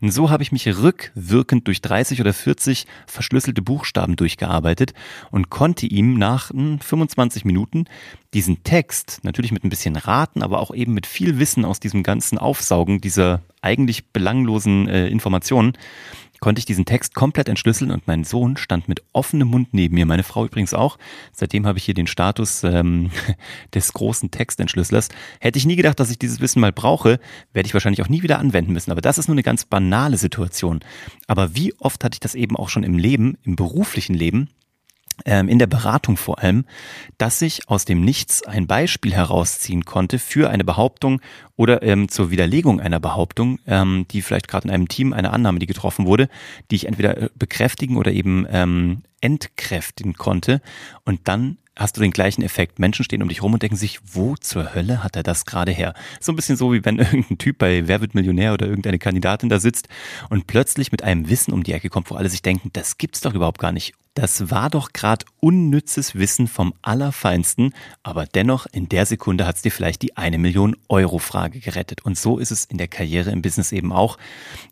Und 0.00 0.10
so 0.10 0.30
habe 0.30 0.42
ich 0.42 0.52
mich 0.52 0.66
rückwirkend 0.66 1.66
durch 1.66 1.82
30 1.82 2.20
oder 2.20 2.32
40 2.32 2.86
verschlüsselte 3.06 3.62
Buchstaben 3.62 4.16
durchgearbeitet 4.16 4.94
und 5.30 5.50
konnte 5.50 5.86
ihm 5.86 6.14
nach 6.14 6.50
25 6.50 7.42
hm, 7.42 7.46
Minuten 7.46 7.84
diesen 8.34 8.62
Text, 8.62 9.20
natürlich 9.22 9.52
mit 9.52 9.64
ein 9.64 9.70
bisschen 9.70 9.96
Raten, 9.96 10.42
aber 10.42 10.60
auch 10.60 10.74
eben 10.74 10.92
mit 10.92 11.06
viel 11.06 11.38
Wissen 11.38 11.64
aus 11.64 11.80
diesem 11.80 12.02
ganzen 12.02 12.36
Aufsaugen 12.36 13.00
dieser 13.00 13.42
eigentlich 13.62 14.12
belanglosen 14.12 14.88
äh, 14.88 15.08
Informationen, 15.08 15.72
konnte 16.40 16.60
ich 16.60 16.66
diesen 16.66 16.84
Text 16.84 17.14
komplett 17.14 17.48
entschlüsseln 17.48 17.90
und 17.90 18.06
mein 18.06 18.24
Sohn 18.24 18.56
stand 18.56 18.88
mit 18.88 19.02
offenem 19.12 19.48
Mund 19.48 19.68
neben 19.72 19.94
mir, 19.94 20.06
meine 20.06 20.22
Frau 20.22 20.44
übrigens 20.44 20.74
auch. 20.74 20.98
Seitdem 21.32 21.66
habe 21.66 21.78
ich 21.78 21.84
hier 21.84 21.94
den 21.94 22.06
Status 22.06 22.62
ähm, 22.64 23.10
des 23.74 23.92
großen 23.92 24.30
Textentschlüsselers. 24.30 25.08
Hätte 25.40 25.58
ich 25.58 25.66
nie 25.66 25.76
gedacht, 25.76 25.98
dass 25.98 26.10
ich 26.10 26.18
dieses 26.18 26.40
Wissen 26.40 26.60
mal 26.60 26.72
brauche, 26.72 27.18
werde 27.52 27.66
ich 27.66 27.74
wahrscheinlich 27.74 28.02
auch 28.02 28.08
nie 28.08 28.22
wieder 28.22 28.38
anwenden 28.38 28.72
müssen. 28.72 28.92
Aber 28.92 29.00
das 29.00 29.18
ist 29.18 29.28
nur 29.28 29.34
eine 29.34 29.42
ganz 29.42 29.64
banale 29.64 30.16
Situation. 30.16 30.80
Aber 31.26 31.54
wie 31.56 31.74
oft 31.80 32.04
hatte 32.04 32.14
ich 32.14 32.20
das 32.20 32.34
eben 32.34 32.56
auch 32.56 32.68
schon 32.68 32.84
im 32.84 32.98
Leben, 32.98 33.36
im 33.42 33.56
beruflichen 33.56 34.14
Leben, 34.14 34.48
in 35.24 35.58
der 35.58 35.66
Beratung 35.66 36.16
vor 36.16 36.38
allem, 36.38 36.64
dass 37.18 37.42
ich 37.42 37.68
aus 37.68 37.84
dem 37.84 38.02
Nichts 38.02 38.42
ein 38.44 38.66
Beispiel 38.66 39.12
herausziehen 39.12 39.84
konnte 39.84 40.18
für 40.18 40.48
eine 40.48 40.64
Behauptung 40.64 41.20
oder 41.56 41.82
ähm, 41.82 42.08
zur 42.08 42.30
Widerlegung 42.30 42.80
einer 42.80 43.00
Behauptung, 43.00 43.58
ähm, 43.66 44.06
die 44.10 44.22
vielleicht 44.22 44.48
gerade 44.48 44.68
in 44.68 44.74
einem 44.74 44.88
Team 44.88 45.12
eine 45.12 45.32
Annahme, 45.32 45.58
die 45.58 45.66
getroffen 45.66 46.06
wurde, 46.06 46.28
die 46.70 46.76
ich 46.76 46.86
entweder 46.86 47.18
äh, 47.18 47.28
bekräftigen 47.34 47.96
oder 47.96 48.12
eben 48.12 48.46
ähm, 48.50 49.02
entkräftigen 49.20 50.14
konnte. 50.14 50.60
Und 51.04 51.26
dann 51.26 51.58
hast 51.78 51.96
du 51.96 52.02
den 52.02 52.10
gleichen 52.10 52.42
Effekt. 52.42 52.78
Menschen 52.78 53.04
stehen 53.04 53.22
um 53.22 53.28
dich 53.28 53.42
rum 53.42 53.54
und 53.54 53.62
denken 53.62 53.76
sich, 53.76 54.00
wo 54.04 54.36
zur 54.36 54.74
Hölle 54.74 55.02
hat 55.02 55.16
er 55.16 55.22
das 55.22 55.46
gerade 55.46 55.72
her? 55.72 55.94
So 56.20 56.32
ein 56.32 56.36
bisschen 56.36 56.56
so, 56.56 56.72
wie 56.72 56.84
wenn 56.84 56.98
irgendein 56.98 57.38
Typ 57.38 57.56
bei 57.56 57.88
Wer 57.88 58.02
wird 58.02 58.14
Millionär 58.14 58.52
oder 58.52 58.66
irgendeine 58.66 58.98
Kandidatin 58.98 59.48
da 59.48 59.60
sitzt 59.60 59.88
und 60.28 60.46
plötzlich 60.46 60.92
mit 60.92 61.02
einem 61.02 61.30
Wissen 61.30 61.54
um 61.54 61.62
die 61.62 61.72
Ecke 61.72 61.88
kommt, 61.88 62.10
wo 62.10 62.16
alle 62.16 62.28
sich 62.28 62.42
denken, 62.42 62.70
das 62.72 62.98
gibt's 62.98 63.20
doch 63.20 63.32
überhaupt 63.32 63.60
gar 63.60 63.72
nicht. 63.72 63.94
Das 64.18 64.50
war 64.50 64.68
doch 64.68 64.92
gerade 64.92 65.24
unnützes 65.38 66.16
Wissen 66.16 66.48
vom 66.48 66.74
Allerfeinsten, 66.82 67.72
aber 68.02 68.26
dennoch 68.26 68.66
in 68.72 68.88
der 68.88 69.06
Sekunde 69.06 69.46
hat's 69.46 69.62
dir 69.62 69.70
vielleicht 69.70 70.02
die 70.02 70.16
eine 70.16 70.38
Million 70.38 70.76
Euro 70.88 71.20
Frage 71.20 71.60
gerettet. 71.60 72.04
Und 72.04 72.18
so 72.18 72.38
ist 72.38 72.50
es 72.50 72.64
in 72.64 72.78
der 72.78 72.88
Karriere 72.88 73.30
im 73.30 73.42
Business 73.42 73.70
eben 73.70 73.92
auch. 73.92 74.18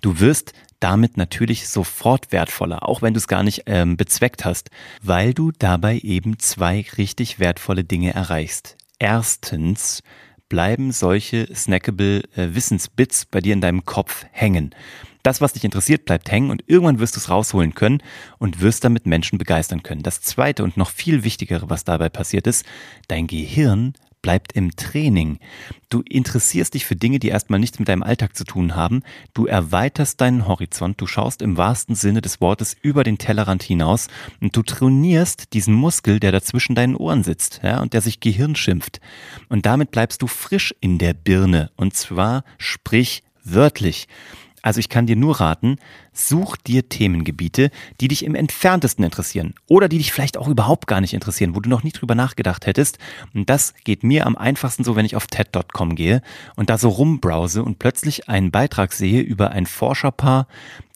Du 0.01 0.19
wirst 0.19 0.53
damit 0.81 1.17
natürlich 1.17 1.69
sofort 1.69 2.33
wertvoller, 2.33 2.89
auch 2.89 3.03
wenn 3.03 3.15
du 3.15 3.19
es 3.19 3.29
gar 3.29 3.43
nicht 3.43 3.65
ähm, 3.67 3.97
bezweckt 3.97 4.45
hast, 4.45 4.71
weil 5.03 5.35
du 5.35 5.53
dabei 5.53 5.99
eben 5.99 6.39
zwei 6.39 6.85
richtig 6.97 7.39
wertvolle 7.39 7.85
Dinge 7.85 8.15
erreichst. 8.15 8.77
Erstens 8.99 10.03
bleiben 10.49 10.93
solche 10.93 11.53
snackable 11.55 12.23
äh, 12.37 12.55
Wissensbits 12.55 13.25
bei 13.27 13.41
dir 13.41 13.53
in 13.53 13.61
deinem 13.61 13.85
Kopf 13.85 14.27
hängen. 14.31 14.75
Das, 15.23 15.41
was 15.41 15.55
dich 15.55 15.65
interessiert, 15.65 16.05
bleibt 16.05 16.31
hängen 16.31 16.51
und 16.51 16.63
irgendwann 16.69 17.01
wirst 17.01 17.17
du 17.17 17.21
es 17.21 17.29
rausholen 17.29 17.75
können 17.75 18.01
und 18.39 18.61
wirst 18.61 18.85
damit 18.85 19.07
Menschen 19.07 19.39
begeistern 19.39 19.83
können. 19.83 20.05
Das 20.05 20.21
zweite 20.21 20.63
und 20.63 20.77
noch 20.77 20.91
viel 20.91 21.25
wichtigere, 21.25 21.69
was 21.69 21.83
dabei 21.83 22.09
passiert 22.09 22.47
ist, 22.47 22.65
dein 23.09 23.27
Gehirn 23.27 23.95
bleibt 24.27 24.55
im 24.55 24.75
Training. 24.75 25.39
Du 25.89 26.03
interessierst 26.03 26.75
dich 26.75 26.85
für 26.85 26.97
Dinge, 26.97 27.21
die 27.21 27.29
erstmal 27.29 27.61
nichts 27.61 27.79
mit 27.79 27.87
deinem 27.87 28.03
Alltag 28.03 28.37
zu 28.37 28.43
tun 28.43 28.75
haben. 28.75 29.05
Du 29.35 29.47
erweiterst 29.47 30.21
deinen 30.21 30.49
Horizont. 30.49 31.01
Du 31.01 31.07
schaust 31.07 31.43
im 31.43 31.57
wahrsten 31.57 31.95
Sinne 31.95 32.23
des 32.23 32.41
Wortes 32.41 32.77
über 32.83 33.05
den 33.05 33.19
Tellerrand 33.19 33.63
hinaus 33.63 34.09
und 34.41 34.57
du 34.57 34.65
trainierst 34.65 35.53
diesen 35.53 35.75
Muskel, 35.75 36.19
der 36.19 36.33
da 36.33 36.43
zwischen 36.43 36.75
deinen 36.75 36.97
Ohren 36.97 37.23
sitzt, 37.23 37.61
ja, 37.63 37.81
und 37.81 37.93
der 37.93 38.01
sich 38.01 38.19
Gehirn 38.19 38.57
schimpft. 38.57 39.01
Und 39.49 39.65
damit 39.65 39.93
bleibst 39.93 40.23
du 40.23 40.27
frisch 40.27 40.75
in 40.81 40.99
der 40.99 41.15
Birne. 41.15 41.71
Und 41.77 41.95
zwar 41.95 42.43
sprich 42.59 43.23
wörtlich. 43.45 44.09
Also 44.61 44.81
ich 44.81 44.89
kann 44.89 45.07
dir 45.07 45.15
nur 45.15 45.39
raten, 45.39 45.77
such 46.17 46.57
dir 46.57 46.89
Themengebiete, 46.89 47.71
die 48.01 48.09
dich 48.09 48.25
im 48.25 48.35
entferntesten 48.35 49.05
interessieren 49.05 49.55
oder 49.67 49.89
die 49.89 49.99
dich 49.99 50.13
vielleicht 50.13 50.37
auch 50.37 50.49
überhaupt 50.49 50.87
gar 50.87 51.01
nicht 51.01 51.15
interessieren, 51.15 51.55
wo 51.55 51.61
du 51.61 51.69
noch 51.69 51.83
nie 51.83 51.93
drüber 51.93 52.15
nachgedacht 52.15 52.67
hättest. 52.67 52.99
Und 53.35 53.51
das 53.51 53.75
geht 53.85 54.03
mir 54.03 54.27
am 54.27 54.37
einfachsten 54.37 54.85
so, 54.85 54.97
wenn 54.97 55.07
ich 55.07 55.17
auf 55.17 55.27
TED.com 55.27 55.95
gehe 55.95 56.23
und 56.57 56.71
da 56.71 56.79
so 56.79 56.89
rumbrowse 56.89 57.63
und 57.63 57.79
plötzlich 57.79 58.29
einen 58.29 58.51
Beitrag 58.51 58.93
sehe 58.93 59.21
über 59.21 59.51
ein 59.51 59.67
Forscherpaar, 59.67 60.47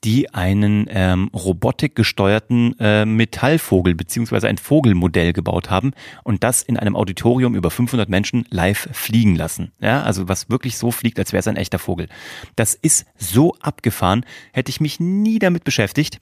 die 0.05 0.33
einen 0.33 0.87
ähm, 0.89 1.31
robotikgesteuerten 1.35 2.79
äh, 2.81 3.05
Metallvogel 3.05 3.95
beziehungsweise 3.95 4.49
ein 4.49 4.57
Vogelmodell 4.57 5.35
gebaut 5.35 5.69
haben 5.69 5.93
und 6.25 6.43
das 6.43 6.63
in 6.63 6.79
einem 6.79 6.97
Auditorium 6.97 7.55
über 7.55 7.71
500 7.71 8.09
Menschen 8.09 8.47
live 8.51 8.89
fliegen 8.93 9.37
lassen. 9.37 9.73
Ja, 9.81 10.03
also 10.03 10.29
was 10.29 10.49
wirklich 10.49 10.79
so 10.79 10.91
fliegt, 10.91 11.19
als 11.19 11.33
wäre 11.33 11.41
es 11.41 11.49
ein 11.49 11.57
echter 11.57 11.79
Vogel. 11.79 12.09
Das 12.57 12.75
ist 12.75 13.05
so 13.19 13.55
abgefahren, 13.61 14.25
hätte 14.53 14.71
ich 14.71 14.81
mich 14.81 15.01
nie 15.01 15.10
damit 15.39 15.65
beschäftigt. 15.65 16.21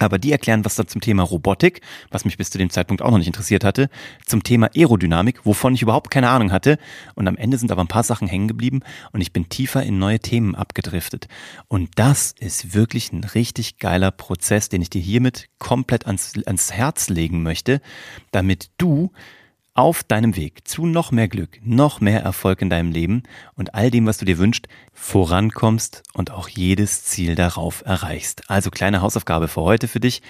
Aber 0.00 0.18
die 0.18 0.32
erklären 0.32 0.64
was 0.64 0.76
da 0.76 0.86
zum 0.86 1.02
Thema 1.02 1.22
Robotik, 1.22 1.82
was 2.10 2.24
mich 2.24 2.38
bis 2.38 2.48
zu 2.48 2.56
dem 2.56 2.70
Zeitpunkt 2.70 3.02
auch 3.02 3.10
noch 3.10 3.18
nicht 3.18 3.26
interessiert 3.26 3.64
hatte, 3.64 3.90
zum 4.24 4.42
Thema 4.42 4.70
Aerodynamik, 4.74 5.44
wovon 5.44 5.74
ich 5.74 5.82
überhaupt 5.82 6.10
keine 6.10 6.30
Ahnung 6.30 6.52
hatte. 6.52 6.78
Und 7.14 7.28
am 7.28 7.36
Ende 7.36 7.58
sind 7.58 7.70
aber 7.70 7.82
ein 7.82 7.88
paar 7.88 8.02
Sachen 8.02 8.26
hängen 8.26 8.48
geblieben 8.48 8.80
und 9.12 9.20
ich 9.20 9.32
bin 9.32 9.50
tiefer 9.50 9.82
in 9.82 9.98
neue 9.98 10.18
Themen 10.18 10.54
abgedriftet. 10.54 11.28
Und 11.68 11.90
das 11.96 12.34
ist 12.38 12.72
wirklich 12.72 13.12
ein 13.12 13.24
richtig 13.24 13.78
geiler 13.78 14.10
Prozess, 14.10 14.70
den 14.70 14.80
ich 14.80 14.88
dir 14.88 15.02
hiermit 15.02 15.48
komplett 15.58 16.06
ans, 16.06 16.32
ans 16.46 16.72
Herz 16.72 17.10
legen 17.10 17.42
möchte, 17.42 17.82
damit 18.30 18.70
du 18.78 19.12
auf 19.74 20.02
deinem 20.02 20.36
Weg 20.36 20.66
zu 20.66 20.86
noch 20.86 21.12
mehr 21.12 21.28
Glück, 21.28 21.60
noch 21.62 22.00
mehr 22.00 22.22
Erfolg 22.22 22.60
in 22.60 22.70
deinem 22.70 22.90
Leben 22.90 23.22
und 23.54 23.74
all 23.74 23.90
dem, 23.90 24.06
was 24.06 24.18
du 24.18 24.24
dir 24.24 24.38
wünschst, 24.38 24.66
vorankommst 24.92 26.02
und 26.12 26.30
auch 26.30 26.48
jedes 26.48 27.04
Ziel 27.04 27.34
darauf 27.34 27.82
erreichst. 27.86 28.50
Also 28.50 28.70
kleine 28.70 29.00
Hausaufgabe 29.00 29.48
für 29.48 29.62
heute 29.62 29.88
für 29.88 30.00
dich. 30.00 30.22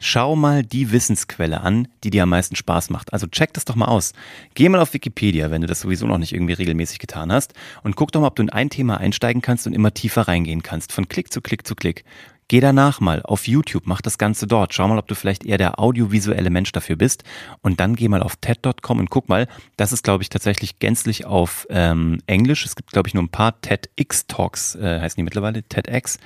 Schau 0.00 0.36
mal 0.36 0.62
die 0.62 0.92
Wissensquelle 0.92 1.60
an, 1.60 1.88
die 2.02 2.10
dir 2.10 2.24
am 2.24 2.28
meisten 2.28 2.56
Spaß 2.56 2.90
macht. 2.90 3.12
Also 3.12 3.26
check 3.26 3.52
das 3.54 3.64
doch 3.64 3.74
mal 3.74 3.86
aus. 3.86 4.12
Geh 4.54 4.68
mal 4.68 4.80
auf 4.80 4.92
Wikipedia, 4.92 5.50
wenn 5.50 5.60
du 5.60 5.66
das 5.66 5.80
sowieso 5.80 6.06
noch 6.06 6.18
nicht 6.18 6.32
irgendwie 6.32 6.52
regelmäßig 6.52 6.98
getan 6.98 7.32
hast 7.32 7.54
und 7.82 7.96
guck 7.96 8.12
doch 8.12 8.20
mal, 8.20 8.26
ob 8.26 8.36
du 8.36 8.42
in 8.42 8.50
ein 8.50 8.70
Thema 8.70 8.98
einsteigen 8.98 9.40
kannst 9.40 9.66
und 9.66 9.72
immer 9.72 9.94
tiefer 9.94 10.22
reingehen 10.22 10.62
kannst, 10.62 10.92
von 10.92 11.08
Klick 11.08 11.32
zu 11.32 11.40
Klick 11.40 11.66
zu 11.66 11.74
Klick. 11.74 12.04
Geh 12.48 12.60
danach 12.60 13.00
mal 13.00 13.22
auf 13.22 13.48
YouTube, 13.48 13.84
mach 13.86 14.02
das 14.02 14.18
Ganze 14.18 14.46
dort. 14.46 14.74
Schau 14.74 14.86
mal, 14.86 14.98
ob 14.98 15.08
du 15.08 15.14
vielleicht 15.14 15.44
eher 15.44 15.56
der 15.56 15.78
audiovisuelle 15.78 16.50
Mensch 16.50 16.72
dafür 16.72 16.96
bist. 16.96 17.24
Und 17.62 17.80
dann 17.80 17.96
geh 17.96 18.08
mal 18.08 18.22
auf 18.22 18.36
TED.com 18.36 18.98
und 18.98 19.08
guck 19.08 19.28
mal. 19.28 19.48
Das 19.76 19.92
ist, 19.92 20.04
glaube 20.04 20.22
ich, 20.22 20.28
tatsächlich 20.28 20.78
gänzlich 20.78 21.24
auf 21.24 21.66
ähm, 21.70 22.18
Englisch. 22.26 22.66
Es 22.66 22.76
gibt, 22.76 22.92
glaube 22.92 23.08
ich, 23.08 23.14
nur 23.14 23.22
ein 23.22 23.30
paar 23.30 23.60
TEDx-Talks, 23.62 24.74
äh, 24.74 25.00
heißen 25.00 25.16
die 25.16 25.22
mittlerweile, 25.22 25.62
TEDx. 25.62 26.18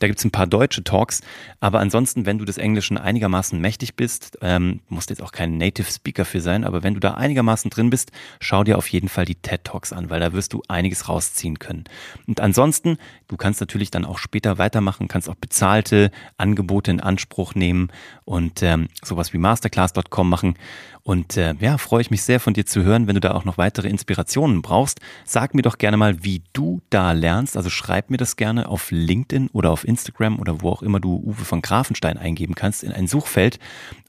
Da 0.00 0.08
gibt's 0.08 0.24
ein 0.24 0.32
paar 0.32 0.48
deutsche 0.48 0.82
Talks. 0.82 1.20
Aber 1.60 1.78
ansonsten, 1.78 2.26
wenn 2.26 2.38
du 2.38 2.44
des 2.44 2.58
Englischen 2.58 2.98
einigermaßen 2.98 3.60
mächtig 3.60 3.94
bist, 3.94 4.38
ähm, 4.42 4.80
musst 4.88 5.10
jetzt 5.10 5.22
auch 5.22 5.32
kein 5.32 5.58
Native 5.58 5.90
Speaker 5.90 6.24
für 6.24 6.40
sein, 6.40 6.64
aber 6.64 6.82
wenn 6.82 6.94
du 6.94 7.00
da 7.00 7.14
einigermaßen 7.14 7.70
drin 7.70 7.90
bist, 7.90 8.10
schau 8.40 8.64
dir 8.64 8.78
auf 8.78 8.88
jeden 8.88 9.08
Fall 9.08 9.26
die 9.26 9.36
TED-Talks 9.36 9.92
an, 9.92 10.10
weil 10.10 10.18
da 10.18 10.32
wirst 10.32 10.52
du 10.52 10.62
einiges 10.66 11.08
rausziehen 11.08 11.60
können. 11.60 11.84
Und 12.26 12.40
ansonsten, 12.40 12.98
du 13.32 13.38
kannst 13.38 13.60
natürlich 13.60 13.90
dann 13.90 14.04
auch 14.04 14.18
später 14.18 14.58
weitermachen, 14.58 15.08
kannst 15.08 15.28
auch 15.28 15.34
bezahlte 15.34 16.10
Angebote 16.36 16.90
in 16.90 17.00
Anspruch 17.00 17.54
nehmen 17.54 17.88
und 18.26 18.62
ähm, 18.62 18.88
sowas 19.02 19.32
wie 19.32 19.38
masterclass.com 19.38 20.28
machen. 20.28 20.54
Und 21.02 21.36
äh, 21.36 21.54
ja, 21.58 21.78
freue 21.78 22.02
ich 22.02 22.10
mich 22.10 22.22
sehr 22.22 22.38
von 22.38 22.52
dir 22.52 22.66
zu 22.66 22.84
hören, 22.84 23.06
wenn 23.06 23.14
du 23.14 23.20
da 23.20 23.32
auch 23.32 23.44
noch 23.44 23.58
weitere 23.58 23.88
Inspirationen 23.88 24.60
brauchst. 24.62 25.00
Sag 25.24 25.54
mir 25.54 25.62
doch 25.62 25.78
gerne 25.78 25.96
mal, 25.96 26.22
wie 26.22 26.42
du 26.52 26.80
da 26.90 27.12
lernst. 27.12 27.56
Also 27.56 27.70
schreib 27.70 28.10
mir 28.10 28.18
das 28.18 28.36
gerne 28.36 28.68
auf 28.68 28.90
LinkedIn 28.90 29.48
oder 29.52 29.70
auf 29.70 29.84
Instagram 29.84 30.38
oder 30.38 30.60
wo 30.60 30.68
auch 30.68 30.82
immer 30.82 31.00
du 31.00 31.16
Uwe 31.16 31.44
von 31.44 31.62
Grafenstein 31.62 32.18
eingeben 32.18 32.54
kannst 32.54 32.84
in 32.84 32.92
ein 32.92 33.08
Suchfeld. 33.08 33.58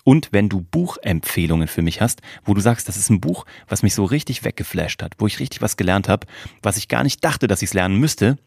Und 0.03 0.33
wenn 0.33 0.49
du 0.49 0.61
Buchempfehlungen 0.61 1.67
für 1.69 1.81
mich 1.81 2.01
hast, 2.01 2.21
wo 2.43 2.53
du 2.53 2.61
sagst, 2.61 2.89
das 2.89 2.97
ist 2.97 3.09
ein 3.09 3.21
Buch, 3.21 3.45
was 3.69 3.83
mich 3.83 3.95
so 3.95 4.03
richtig 4.03 4.43
weggeflasht 4.43 5.01
hat, 5.01 5.13
wo 5.17 5.27
ich 5.27 5.39
richtig 5.39 5.61
was 5.61 5.77
gelernt 5.77 6.09
habe, 6.09 6.27
was 6.61 6.77
ich 6.77 6.89
gar 6.89 7.03
nicht 7.03 7.23
dachte, 7.23 7.47
dass 7.47 7.61
ich 7.61 7.69
es 7.69 7.73
lernen 7.73 7.99
müsste, 7.99 8.37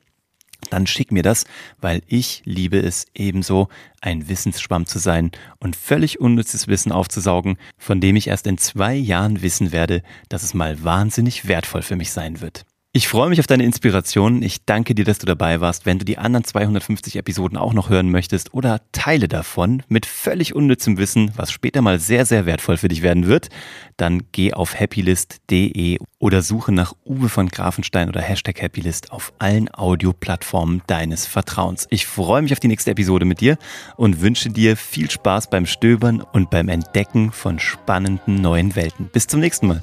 dann 0.70 0.86
schick 0.86 1.12
mir 1.12 1.22
das, 1.22 1.44
weil 1.80 2.02
ich 2.06 2.42
liebe 2.44 2.78
es 2.78 3.06
ebenso, 3.14 3.68
ein 4.00 4.28
Wissensschwamm 4.28 4.86
zu 4.86 4.98
sein 4.98 5.30
und 5.58 5.76
völlig 5.76 6.20
unnützes 6.20 6.68
Wissen 6.68 6.92
aufzusaugen, 6.92 7.56
von 7.78 8.00
dem 8.00 8.16
ich 8.16 8.28
erst 8.28 8.46
in 8.46 8.58
zwei 8.58 8.94
Jahren 8.94 9.42
wissen 9.42 9.72
werde, 9.72 10.02
dass 10.28 10.42
es 10.42 10.54
mal 10.54 10.82
wahnsinnig 10.84 11.48
wertvoll 11.48 11.82
für 11.82 11.96
mich 11.96 12.12
sein 12.12 12.40
wird. 12.40 12.64
Ich 12.96 13.08
freue 13.08 13.28
mich 13.28 13.40
auf 13.40 13.46
deine 13.46 13.64
Inspiration. 13.64 14.40
Ich 14.40 14.64
danke 14.64 14.94
dir, 14.94 15.04
dass 15.04 15.18
du 15.18 15.26
dabei 15.26 15.60
warst. 15.60 15.84
Wenn 15.84 15.98
du 15.98 16.06
die 16.06 16.16
anderen 16.16 16.44
250 16.44 17.16
Episoden 17.16 17.58
auch 17.58 17.74
noch 17.74 17.90
hören 17.90 18.10
möchtest 18.10 18.54
oder 18.54 18.80
Teile 18.92 19.28
davon 19.28 19.82
mit 19.88 20.06
völlig 20.06 20.54
unnützem 20.54 20.96
Wissen, 20.96 21.30
was 21.36 21.52
später 21.52 21.82
mal 21.82 21.98
sehr, 21.98 22.24
sehr 22.24 22.46
wertvoll 22.46 22.78
für 22.78 22.88
dich 22.88 23.02
werden 23.02 23.26
wird, 23.26 23.50
dann 23.98 24.22
geh 24.32 24.54
auf 24.54 24.80
happylist.de 24.80 25.98
oder 26.18 26.40
suche 26.40 26.72
nach 26.72 26.94
Uwe 27.04 27.28
von 27.28 27.50
Grafenstein 27.50 28.08
oder 28.08 28.22
Hashtag 28.22 28.62
Happylist 28.62 29.12
auf 29.12 29.34
allen 29.38 29.68
Audioplattformen 29.74 30.80
deines 30.86 31.26
Vertrauens. 31.26 31.86
Ich 31.90 32.06
freue 32.06 32.40
mich 32.40 32.52
auf 32.54 32.60
die 32.60 32.68
nächste 32.68 32.92
Episode 32.92 33.26
mit 33.26 33.42
dir 33.42 33.58
und 33.98 34.22
wünsche 34.22 34.48
dir 34.48 34.74
viel 34.74 35.10
Spaß 35.10 35.50
beim 35.50 35.66
Stöbern 35.66 36.22
und 36.22 36.48
beim 36.48 36.70
Entdecken 36.70 37.30
von 37.30 37.58
spannenden 37.58 38.36
neuen 38.36 38.74
Welten. 38.74 39.10
Bis 39.12 39.26
zum 39.26 39.40
nächsten 39.40 39.66
Mal. 39.66 39.80